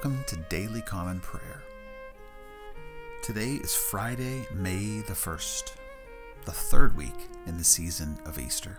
Welcome 0.00 0.22
to 0.28 0.36
Daily 0.48 0.80
Common 0.80 1.18
Prayer. 1.18 1.60
Today 3.20 3.54
is 3.54 3.74
Friday, 3.74 4.46
May 4.54 5.00
the 5.00 5.12
1st, 5.12 5.72
the 6.44 6.52
third 6.52 6.96
week 6.96 7.16
in 7.46 7.58
the 7.58 7.64
season 7.64 8.16
of 8.24 8.38
Easter. 8.38 8.78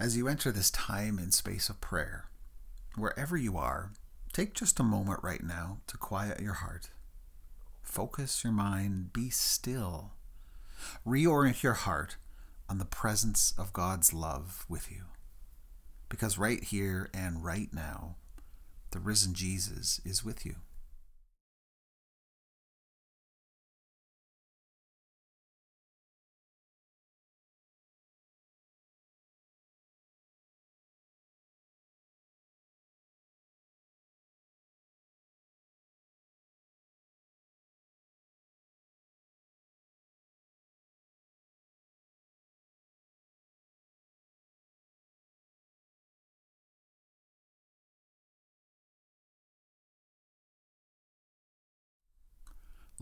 As 0.00 0.16
you 0.16 0.26
enter 0.26 0.50
this 0.50 0.72
time 0.72 1.18
and 1.18 1.32
space 1.32 1.68
of 1.68 1.80
prayer, 1.80 2.24
wherever 2.96 3.36
you 3.36 3.56
are, 3.56 3.92
take 4.32 4.54
just 4.54 4.80
a 4.80 4.84
moment 4.84 5.20
right 5.22 5.42
now 5.42 5.78
to 5.86 5.96
quiet 5.96 6.40
your 6.40 6.54
heart. 6.54 6.90
Focus 7.82 8.44
your 8.44 8.52
mind, 8.52 9.12
be 9.12 9.30
still. 9.30 10.12
Reorient 11.06 11.62
your 11.62 11.74
heart 11.74 12.16
on 12.68 12.78
the 12.78 12.84
presence 12.84 13.52
of 13.58 13.72
God's 13.72 14.14
love 14.14 14.64
with 14.68 14.90
you. 14.90 15.02
Because 16.08 16.38
right 16.38 16.62
here 16.62 17.10
and 17.12 17.44
right 17.44 17.68
now, 17.72 18.16
the 18.92 19.00
risen 19.00 19.34
Jesus 19.34 20.00
is 20.04 20.24
with 20.24 20.46
you. 20.46 20.56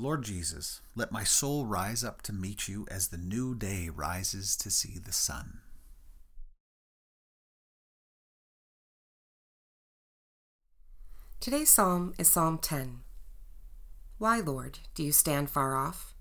Lord 0.00 0.22
Jesus, 0.22 0.80
let 0.94 1.10
my 1.10 1.24
soul 1.24 1.66
rise 1.66 2.04
up 2.04 2.22
to 2.22 2.32
meet 2.32 2.68
you 2.68 2.86
as 2.88 3.08
the 3.08 3.16
new 3.16 3.56
day 3.56 3.88
rises 3.88 4.56
to 4.58 4.70
see 4.70 4.96
the 4.96 5.12
sun. 5.12 5.58
Today's 11.41 11.70
psalm 11.70 12.14
is 12.16 12.28
Psalm 12.28 12.58
10. 12.58 13.00
Why, 14.19 14.38
Lord, 14.38 14.78
do 14.94 15.02
you 15.02 15.10
stand 15.10 15.50
far 15.50 15.74
off? 15.74 16.14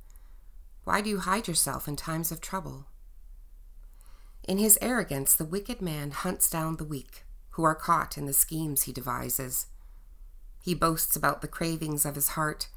Why 0.83 1.01
do 1.01 1.11
you 1.11 1.19
hide 1.19 1.47
yourself 1.47 1.87
in 1.87 1.95
times 1.95 2.31
of 2.31 2.41
trouble? 2.41 2.87
In 4.47 4.57
his 4.57 4.79
arrogance, 4.81 5.35
the 5.35 5.45
wicked 5.45 5.83
man 5.83 6.09
hunts 6.09 6.49
down 6.49 6.77
the 6.77 6.83
weak, 6.83 7.25
who 7.51 7.63
are 7.63 7.75
caught 7.75 8.17
in 8.17 8.25
the 8.25 8.33
schemes 8.33 8.83
he 8.83 8.91
devises. 8.91 9.67
He 10.63 10.73
boasts 10.73 11.15
about 11.15 11.41
the 11.41 11.47
cravings 11.47 12.07
of 12.07 12.15
his 12.15 12.29
heart 12.29 12.69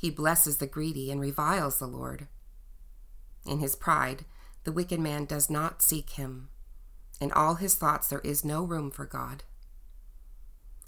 he 0.00 0.08
blesses 0.08 0.56
the 0.56 0.66
greedy 0.66 1.10
and 1.10 1.20
reviles 1.20 1.78
the 1.78 1.86
Lord. 1.86 2.26
In 3.46 3.58
his 3.58 3.76
pride, 3.76 4.24
the 4.64 4.72
wicked 4.72 4.98
man 4.98 5.26
does 5.26 5.50
not 5.50 5.82
seek 5.82 6.10
him. 6.10 6.48
In 7.20 7.30
all 7.32 7.56
his 7.56 7.74
thoughts, 7.74 8.08
there 8.08 8.20
is 8.20 8.42
no 8.42 8.64
room 8.64 8.90
for 8.90 9.04
God. 9.04 9.42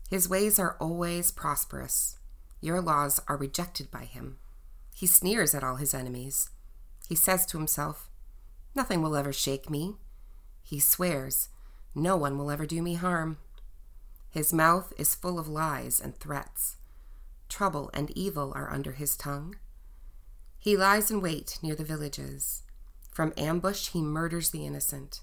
His 0.09 0.31
ways 0.31 0.59
are 0.59 0.79
always 0.81 1.31
prosperous. 1.31 2.17
Your 2.63 2.81
laws 2.81 3.21
are 3.29 3.37
rejected 3.37 3.91
by 3.91 4.05
him. 4.05 4.39
He 4.95 5.07
sneers 5.07 5.55
at 5.55 5.63
all 5.63 5.77
his 5.77 5.93
enemies. 5.93 6.49
He 7.07 7.15
says 7.15 7.45
to 7.47 7.59
himself, 7.59 8.09
Nothing 8.75 9.03
will 9.03 9.15
ever 9.15 9.33
shake 9.33 9.69
me. 9.69 9.97
He 10.63 10.81
swears, 10.81 11.51
No 11.95 12.17
one 12.17 12.39
will 12.39 12.51
ever 12.51 12.65
do 12.65 12.81
me 12.81 12.95
harm. 12.95 13.37
His 14.31 14.55
mouth 14.55 14.95
is 14.97 15.15
full 15.15 15.39
of 15.39 15.49
lies 15.49 16.01
and 16.01 16.17
threats. 16.17 16.77
Trouble 17.53 17.91
and 17.93 18.11
evil 18.17 18.51
are 18.57 18.73
under 18.73 18.93
his 18.93 19.15
tongue. 19.15 19.57
He 20.59 20.75
lies 20.75 21.11
in 21.11 21.21
wait 21.21 21.59
near 21.63 21.75
the 21.75 21.85
villages. 21.85 22.63
From 23.13 23.35
ambush 23.37 23.91
he 23.91 24.01
murders 24.01 24.51
the 24.51 24.65
innocent. 24.65 25.21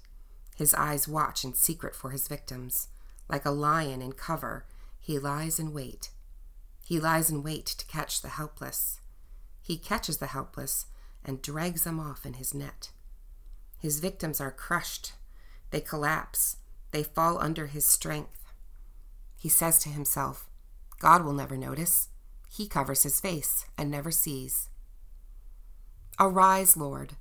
His 0.54 0.72
eyes 0.74 1.08
watch 1.08 1.42
in 1.42 1.54
secret 1.54 1.96
for 1.96 2.10
his 2.10 2.28
victims. 2.28 2.86
Like 3.28 3.44
a 3.44 3.50
lion 3.50 4.00
in 4.00 4.12
cover, 4.12 4.64
he 5.00 5.18
lies 5.18 5.58
in 5.58 5.72
wait. 5.72 6.10
He 6.84 7.00
lies 7.00 7.30
in 7.30 7.42
wait 7.42 7.66
to 7.66 7.86
catch 7.86 8.22
the 8.22 8.28
helpless. 8.28 9.00
He 9.60 9.76
catches 9.76 10.18
the 10.18 10.28
helpless 10.28 10.86
and 11.24 11.42
drags 11.42 11.82
them 11.82 11.98
off 11.98 12.24
in 12.24 12.34
his 12.34 12.54
net. 12.54 12.90
His 13.80 13.98
victims 13.98 14.40
are 14.40 14.52
crushed. 14.52 15.14
They 15.70 15.80
collapse. 15.80 16.58
They 16.92 17.02
fall 17.02 17.38
under 17.42 17.66
his 17.66 17.84
strength. 17.84 18.52
He 19.36 19.48
says 19.48 19.80
to 19.80 19.88
himself, 19.88 20.48
God 21.00 21.24
will 21.24 21.32
never 21.32 21.56
notice. 21.56 22.09
He 22.52 22.66
covers 22.66 23.04
his 23.04 23.20
face 23.20 23.64
and 23.78 23.90
never 23.90 24.10
sees. 24.10 24.68
Arise, 26.18 26.76
Lord. 26.76 27.14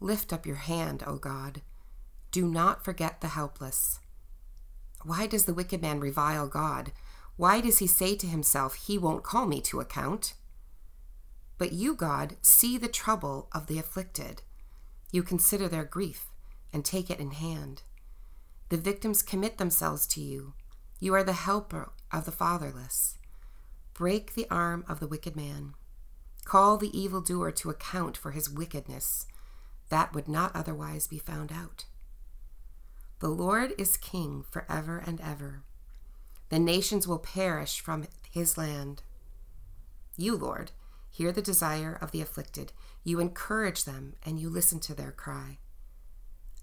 Lift 0.00 0.32
up 0.32 0.44
your 0.44 0.56
hand, 0.56 1.04
O 1.06 1.16
God. 1.16 1.62
Do 2.32 2.48
not 2.48 2.84
forget 2.84 3.20
the 3.20 3.28
helpless. 3.28 4.00
Why 5.04 5.26
does 5.26 5.44
the 5.44 5.54
wicked 5.54 5.80
man 5.80 6.00
revile 6.00 6.48
God? 6.48 6.92
Why 7.36 7.60
does 7.60 7.78
he 7.78 7.86
say 7.86 8.16
to 8.16 8.26
himself, 8.26 8.74
He 8.74 8.98
won't 8.98 9.22
call 9.22 9.46
me 9.46 9.60
to 9.62 9.80
account? 9.80 10.34
But 11.58 11.72
you, 11.72 11.94
God, 11.94 12.36
see 12.42 12.76
the 12.76 12.88
trouble 12.88 13.48
of 13.52 13.68
the 13.68 13.78
afflicted. 13.78 14.42
You 15.12 15.22
consider 15.22 15.68
their 15.68 15.84
grief 15.84 16.26
and 16.72 16.84
take 16.84 17.08
it 17.08 17.20
in 17.20 17.30
hand. 17.30 17.82
The 18.68 18.76
victims 18.76 19.22
commit 19.22 19.58
themselves 19.58 20.06
to 20.08 20.20
you. 20.20 20.54
You 20.98 21.14
are 21.14 21.24
the 21.24 21.32
helper 21.32 21.92
of 22.10 22.24
the 22.24 22.32
fatherless. 22.32 23.18
Break 23.94 24.34
the 24.34 24.48
arm 24.50 24.84
of 24.88 25.00
the 25.00 25.06
wicked 25.06 25.36
man. 25.36 25.74
Call 26.44 26.78
the 26.78 26.96
evildoer 26.98 27.52
to 27.52 27.70
account 27.70 28.16
for 28.16 28.30
his 28.30 28.48
wickedness. 28.48 29.26
That 29.90 30.14
would 30.14 30.28
not 30.28 30.56
otherwise 30.56 31.06
be 31.06 31.18
found 31.18 31.52
out. 31.52 31.84
The 33.20 33.28
Lord 33.28 33.74
is 33.78 33.96
king 33.98 34.44
forever 34.50 35.02
and 35.06 35.20
ever. 35.20 35.62
The 36.48 36.58
nations 36.58 37.06
will 37.06 37.18
perish 37.18 37.80
from 37.80 38.06
his 38.30 38.56
land. 38.56 39.02
You, 40.16 40.36
Lord, 40.36 40.72
hear 41.10 41.30
the 41.30 41.42
desire 41.42 41.96
of 42.00 42.10
the 42.10 42.22
afflicted. 42.22 42.72
You 43.04 43.20
encourage 43.20 43.84
them 43.84 44.14
and 44.24 44.40
you 44.40 44.48
listen 44.48 44.80
to 44.80 44.94
their 44.94 45.12
cry. 45.12 45.58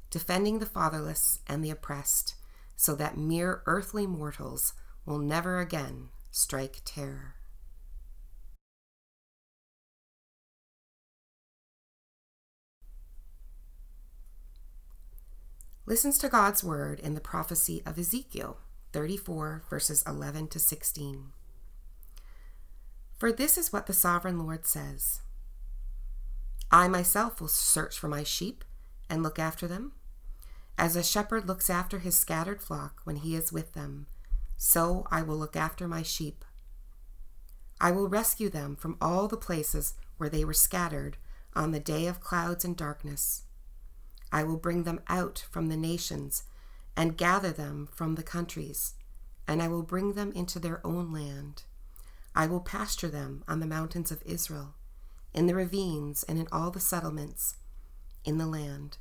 Defending 0.09 0.57
the 0.57 0.65
fatherless 0.65 1.39
and 1.47 1.63
the 1.63 1.69
oppressed, 1.69 2.33
so 2.75 2.95
that 2.95 3.17
mere 3.17 3.61
earthly 3.67 4.07
mortals 4.07 4.73
will 5.05 5.19
never 5.19 5.59
again 5.59 6.09
strike 6.31 6.81
terror. 6.85 7.35
Listens 15.85 16.19
to 16.19 16.29
God's 16.29 16.63
word 16.63 16.99
in 16.99 17.15
the 17.15 17.21
prophecy 17.21 17.81
of 17.85 17.97
Ezekiel 17.97 18.57
34, 18.93 19.63
verses 19.69 20.03
11 20.05 20.47
to 20.49 20.59
16. 20.59 21.31
For 23.17 23.31
this 23.31 23.57
is 23.57 23.73
what 23.73 23.87
the 23.87 23.93
sovereign 23.93 24.39
Lord 24.39 24.65
says 24.65 25.21
I 26.71 26.87
myself 26.87 27.41
will 27.41 27.47
search 27.47 27.97
for 27.97 28.07
my 28.07 28.23
sheep 28.23 28.63
and 29.09 29.23
look 29.23 29.39
after 29.39 29.67
them. 29.67 29.93
As 30.77 30.95
a 30.95 31.03
shepherd 31.03 31.47
looks 31.47 31.69
after 31.69 31.99
his 31.99 32.15
scattered 32.15 32.61
flock 32.61 33.01
when 33.03 33.17
he 33.17 33.35
is 33.35 33.51
with 33.51 33.73
them 33.73 34.05
so 34.61 35.07
I 35.09 35.21
will 35.21 35.37
look 35.37 35.55
after 35.55 35.87
my 35.87 36.03
sheep. 36.03 36.43
I 37.79 37.91
will 37.91 38.09
rescue 38.09 38.49
them 38.49 38.75
from 38.75 38.97
all 38.99 39.29
the 39.29 39.37
places 39.37 39.93
where 40.17 40.27
they 40.27 40.43
were 40.43 40.53
scattered 40.53 41.15
on 41.55 41.71
the 41.71 41.79
day 41.79 42.07
of 42.07 42.19
clouds 42.19 42.65
and 42.65 42.75
darkness. 42.75 43.43
I 44.33 44.43
will 44.43 44.57
bring 44.57 44.83
them 44.83 44.99
out 45.07 45.45
from 45.49 45.67
the 45.69 45.77
nations 45.77 46.43
and 46.97 47.17
gather 47.17 47.51
them 47.51 47.87
from 47.95 48.15
the 48.15 48.21
countries, 48.21 48.95
and 49.47 49.61
I 49.61 49.69
will 49.69 49.81
bring 49.81 50.11
them 50.11 50.33
into 50.33 50.59
their 50.59 50.85
own 50.85 51.13
land. 51.13 51.63
I 52.35 52.45
will 52.45 52.59
pasture 52.59 53.07
them 53.07 53.45
on 53.47 53.61
the 53.61 53.65
mountains 53.65 54.11
of 54.11 54.21
Israel, 54.25 54.75
in 55.33 55.47
the 55.47 55.55
ravines 55.55 56.23
and 56.23 56.37
in 56.37 56.49
all 56.51 56.69
the 56.69 56.81
settlements 56.81 57.55
in 58.25 58.37
the 58.37 58.45
land. 58.45 58.97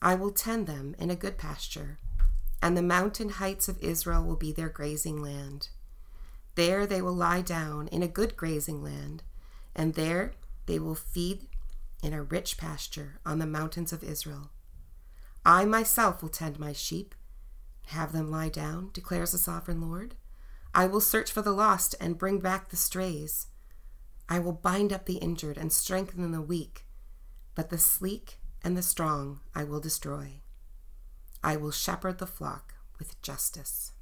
I 0.00 0.14
will 0.14 0.30
tend 0.30 0.68
them 0.68 0.94
in 0.96 1.10
a 1.10 1.16
good 1.16 1.38
pasture 1.38 1.98
and 2.62 2.76
the 2.76 2.82
mountain 2.82 3.28
heights 3.28 3.68
of 3.68 3.82
Israel 3.82 4.24
will 4.24 4.36
be 4.36 4.52
their 4.52 4.68
grazing 4.68 5.20
land. 5.20 5.68
There 6.54 6.86
they 6.86 7.02
will 7.02 7.14
lie 7.14 7.42
down 7.42 7.88
in 7.88 8.02
a 8.02 8.08
good 8.08 8.36
grazing 8.36 8.84
land, 8.84 9.24
and 9.74 9.94
there 9.94 10.34
they 10.66 10.78
will 10.78 10.94
feed 10.94 11.48
in 12.02 12.12
a 12.12 12.22
rich 12.22 12.56
pasture 12.56 13.18
on 13.26 13.40
the 13.40 13.46
mountains 13.46 13.92
of 13.92 14.04
Israel. 14.04 14.50
I 15.44 15.64
myself 15.64 16.22
will 16.22 16.28
tend 16.28 16.60
my 16.60 16.72
sheep, 16.72 17.16
have 17.86 18.12
them 18.12 18.30
lie 18.30 18.48
down, 18.48 18.90
declares 18.92 19.32
the 19.32 19.38
sovereign 19.38 19.80
Lord. 19.80 20.14
I 20.72 20.86
will 20.86 21.00
search 21.00 21.32
for 21.32 21.42
the 21.42 21.52
lost 21.52 21.96
and 22.00 22.16
bring 22.16 22.38
back 22.38 22.68
the 22.68 22.76
strays. 22.76 23.48
I 24.28 24.38
will 24.38 24.52
bind 24.52 24.92
up 24.92 25.06
the 25.06 25.16
injured 25.16 25.58
and 25.58 25.72
strengthen 25.72 26.30
the 26.30 26.40
weak, 26.40 26.86
but 27.56 27.70
the 27.70 27.78
sleek 27.78 28.38
and 28.62 28.78
the 28.78 28.82
strong 28.82 29.40
I 29.52 29.64
will 29.64 29.80
destroy. 29.80 30.41
I 31.44 31.56
will 31.56 31.72
shepherd 31.72 32.18
the 32.18 32.26
flock 32.26 32.74
with 32.98 33.20
justice. 33.20 33.92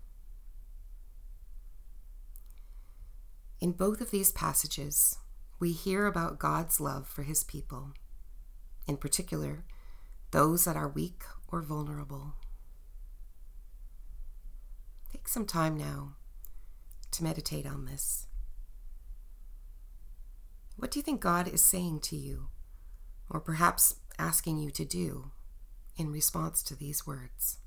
In 3.60 3.72
both 3.72 4.00
of 4.00 4.10
these 4.10 4.32
passages, 4.32 5.18
we 5.58 5.72
hear 5.72 6.06
about 6.06 6.38
God's 6.38 6.80
love 6.80 7.06
for 7.06 7.22
his 7.22 7.44
people, 7.44 7.92
in 8.86 8.96
particular, 8.96 9.64
those 10.30 10.64
that 10.64 10.76
are 10.76 10.88
weak 10.88 11.22
or 11.48 11.60
vulnerable. 11.62 12.34
Take 15.12 15.28
some 15.28 15.44
time 15.44 15.76
now 15.76 16.14
to 17.10 17.24
meditate 17.24 17.66
on 17.66 17.86
this. 17.86 18.26
What 20.76 20.90
do 20.90 20.98
you 20.98 21.02
think 21.02 21.20
God 21.20 21.48
is 21.48 21.60
saying 21.60 22.00
to 22.00 22.16
you, 22.16 22.48
or 23.28 23.40
perhaps 23.40 23.96
asking 24.18 24.58
you 24.58 24.70
to 24.70 24.84
do 24.84 25.32
in 25.96 26.10
response 26.10 26.62
to 26.64 26.76
these 26.76 27.06
words? 27.06 27.59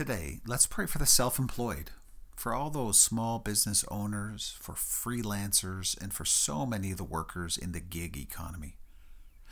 Today, 0.00 0.40
let's 0.46 0.66
pray 0.66 0.86
for 0.86 0.96
the 0.96 1.04
self 1.04 1.38
employed, 1.38 1.90
for 2.34 2.54
all 2.54 2.70
those 2.70 2.98
small 2.98 3.38
business 3.38 3.84
owners, 3.90 4.56
for 4.58 4.72
freelancers, 4.72 5.94
and 6.00 6.14
for 6.14 6.24
so 6.24 6.64
many 6.64 6.90
of 6.90 6.96
the 6.96 7.04
workers 7.04 7.58
in 7.58 7.72
the 7.72 7.80
gig 7.80 8.16
economy. 8.16 8.78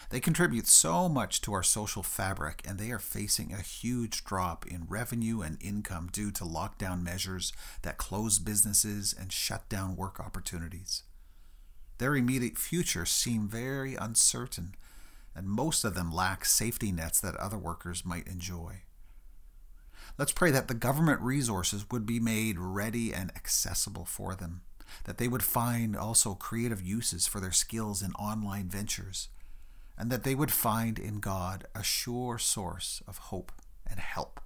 They 0.09 0.21
contribute 0.21 0.67
so 0.67 1.07
much 1.07 1.43
to 1.43 1.53
our 1.53 1.63
social 1.63 2.03
fabric, 2.03 2.63
and 2.67 2.79
they 2.79 2.91
are 2.93 2.99
facing 2.99 3.53
a 3.53 3.61
huge 3.61 4.25
drop 4.25 4.67
in 4.67 4.87
revenue 4.89 5.43
and 5.43 5.59
income 5.63 6.09
due 6.11 6.31
to 6.31 6.45
lockdown 6.45 7.03
measures 7.03 7.53
that 7.83 7.99
close 7.99 8.39
businesses 8.39 9.15
and 9.21 9.31
shut 9.31 9.69
down 9.69 9.97
work 9.97 10.19
opportunities. 10.19 11.03
Their 11.99 12.17
immediate 12.17 12.57
future 12.57 13.05
seem 13.05 13.49
very 13.49 13.97
uncertain, 13.97 14.77
and 15.37 15.47
most 15.47 15.85
of 15.85 15.95
them 15.95 16.11
lack 16.11 16.47
safety 16.47 16.91
nets 16.91 17.21
that 17.21 17.37
other 17.37 17.59
workers 17.59 18.07
might 18.07 18.27
enjoy. 18.27 18.85
Let's 20.19 20.33
pray 20.33 20.51
that 20.51 20.67
the 20.67 20.75
government 20.75 21.21
resources 21.21 21.87
would 21.93 22.05
be 22.05 22.19
made 22.19 22.59
ready 22.59 23.15
and 23.15 23.31
accessible 23.37 24.05
for 24.05 24.35
them, 24.35 24.63
that 25.05 25.17
they 25.19 25.29
would 25.29 25.45
find 25.45 25.97
also 25.97 26.35
creative 26.35 26.83
uses 26.83 27.29
for 27.29 27.39
their 27.39 27.53
skills 27.53 28.03
in 28.03 28.11
online 28.15 28.69
ventures, 28.69 29.29
and 29.97 30.11
that 30.11 30.25
they 30.25 30.35
would 30.35 30.51
find 30.51 30.99
in 30.99 31.21
God 31.21 31.69
a 31.73 31.85
sure 31.85 32.37
source 32.37 33.01
of 33.07 33.19
hope 33.19 33.53
and 33.87 34.01
help. 34.01 34.41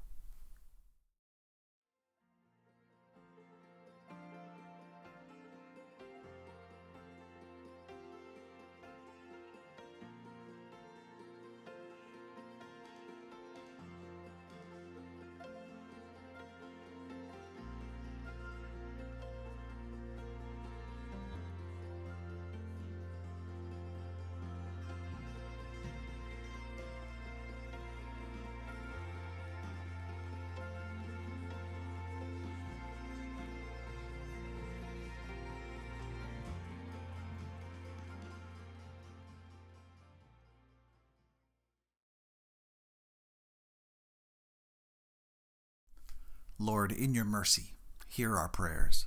Lord, 46.59 46.93
in 46.93 47.15
your 47.15 47.25
mercy, 47.25 47.75
hear 48.09 48.37
our 48.37 48.49
prayers. 48.49 49.07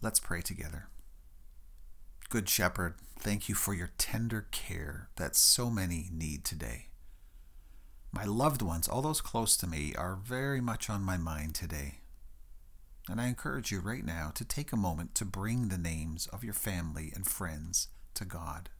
Let's 0.00 0.20
pray 0.20 0.42
together. 0.42 0.88
Good 2.28 2.48
Shepherd, 2.48 2.94
thank 3.18 3.48
you 3.48 3.54
for 3.54 3.72
your 3.72 3.90
tender 3.98 4.46
care 4.50 5.08
that 5.16 5.36
so 5.36 5.70
many 5.70 6.08
need 6.12 6.44
today. 6.44 6.86
My 8.10 8.24
loved 8.24 8.62
ones, 8.62 8.88
all 8.88 9.00
those 9.00 9.20
close 9.20 9.56
to 9.58 9.66
me, 9.66 9.94
are 9.96 10.16
very 10.16 10.60
much 10.60 10.90
on 10.90 11.02
my 11.02 11.16
mind 11.16 11.54
today. 11.54 12.00
And 13.08 13.20
I 13.20 13.28
encourage 13.28 13.72
you 13.72 13.80
right 13.80 14.04
now 14.04 14.30
to 14.34 14.44
take 14.44 14.72
a 14.72 14.76
moment 14.76 15.14
to 15.16 15.24
bring 15.24 15.68
the 15.68 15.78
names 15.78 16.26
of 16.26 16.44
your 16.44 16.54
family 16.54 17.12
and 17.14 17.26
friends 17.26 17.88
to 18.14 18.24
God. 18.24 18.70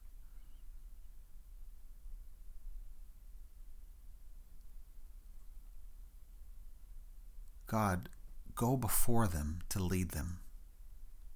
God, 7.73 8.11
go 8.55 8.77
before 8.77 9.27
them 9.27 9.61
to 9.71 9.83
lead 9.83 10.11
them. 10.11 10.41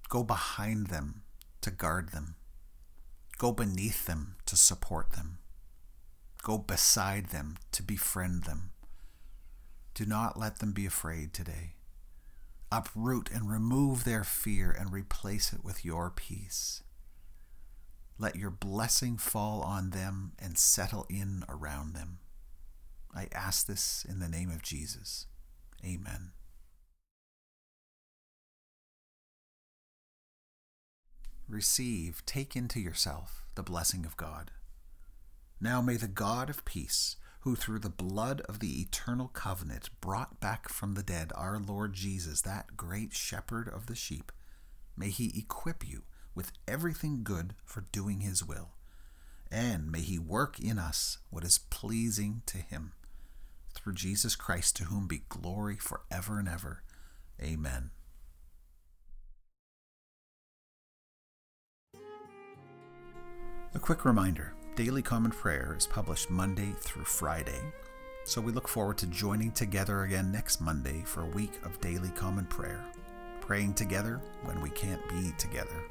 Go 0.07 0.23
behind 0.23 0.87
them 0.87 1.23
to 1.61 1.71
guard 1.71 2.11
them. 2.11 2.35
Go 3.39 3.51
beneath 3.51 4.05
them 4.05 4.35
to 4.45 4.55
support 4.55 5.13
them. 5.13 5.39
Go 6.43 6.59
beside 6.59 7.29
them 7.29 7.57
to 7.71 7.81
befriend 7.81 8.43
them. 8.43 8.69
Do 9.95 10.05
not 10.05 10.37
let 10.37 10.59
them 10.59 10.73
be 10.73 10.85
afraid 10.85 11.33
today. 11.33 11.73
Uproot 12.71 13.31
and 13.31 13.49
remove 13.49 14.03
their 14.03 14.23
fear 14.23 14.69
and 14.69 14.93
replace 14.93 15.51
it 15.51 15.63
with 15.63 15.83
your 15.83 16.11
peace. 16.11 16.83
Let 18.19 18.35
your 18.35 18.51
blessing 18.51 19.17
fall 19.17 19.61
on 19.63 19.89
them 19.89 20.33
and 20.37 20.55
settle 20.55 21.07
in 21.09 21.43
around 21.49 21.95
them. 21.95 22.19
I 23.11 23.27
ask 23.31 23.65
this 23.65 24.05
in 24.07 24.19
the 24.19 24.29
name 24.29 24.51
of 24.51 24.61
Jesus. 24.61 25.25
Amen. 25.85 26.31
Receive, 31.47 32.25
take 32.25 32.55
into 32.55 32.79
yourself 32.79 33.43
the 33.55 33.63
blessing 33.63 34.05
of 34.05 34.17
God. 34.17 34.51
Now 35.61 35.81
may 35.81 35.95
the 35.95 36.07
God 36.07 36.49
of 36.49 36.65
peace, 36.65 37.15
who 37.41 37.55
through 37.55 37.79
the 37.79 37.89
blood 37.89 38.41
of 38.41 38.59
the 38.59 38.81
eternal 38.81 39.29
covenant 39.29 39.89
brought 40.01 40.41
back 40.41 40.67
from 40.67 40.93
the 40.93 41.03
dead 41.03 41.31
our 41.35 41.57
Lord 41.57 41.93
Jesus, 41.93 42.41
that 42.41 42.75
great 42.75 43.13
shepherd 43.13 43.69
of 43.69 43.85
the 43.85 43.95
sheep, 43.95 44.31
may 44.97 45.09
he 45.09 45.31
equip 45.37 45.87
you 45.87 46.03
with 46.35 46.51
everything 46.67 47.23
good 47.23 47.55
for 47.63 47.81
doing 47.91 48.19
his 48.19 48.43
will, 48.43 48.71
and 49.49 49.89
may 49.89 50.01
he 50.01 50.19
work 50.19 50.59
in 50.59 50.77
us 50.77 51.19
what 51.29 51.45
is 51.45 51.57
pleasing 51.57 52.41
to 52.47 52.57
him 52.57 52.91
through 53.77 53.93
Jesus 53.93 54.35
Christ, 54.35 54.75
to 54.77 54.85
whom 54.85 55.07
be 55.07 55.21
glory 55.29 55.77
forever 55.77 56.39
and 56.39 56.49
ever. 56.49 56.83
Amen. 57.41 57.91
A 63.75 63.79
quick 63.79 64.05
reminder 64.05 64.53
Daily 64.75 65.01
Common 65.01 65.31
Prayer 65.31 65.75
is 65.77 65.85
published 65.85 66.31
Monday 66.31 66.73
through 66.79 67.03
Friday, 67.03 67.61
so 68.23 68.41
we 68.41 68.51
look 68.51 68.67
forward 68.67 68.97
to 68.97 69.07
joining 69.07 69.51
together 69.51 70.03
again 70.03 70.31
next 70.31 70.61
Monday 70.61 71.03
for 71.05 71.21
a 71.21 71.27
week 71.29 71.53
of 71.63 71.79
Daily 71.79 72.09
Common 72.09 72.45
Prayer, 72.45 72.83
praying 73.39 73.75
together 73.75 74.19
when 74.43 74.59
we 74.61 74.69
can't 74.71 75.07
be 75.09 75.31
together. 75.37 75.83